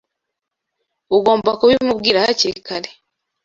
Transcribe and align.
Ugomba 1.17 1.51
kubimubwira 1.59 2.23
hakiri 2.25 2.59
kare. 2.67 2.89